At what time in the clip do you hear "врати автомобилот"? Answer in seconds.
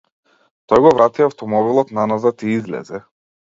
0.95-1.93